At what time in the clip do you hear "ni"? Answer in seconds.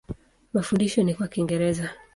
1.03-1.15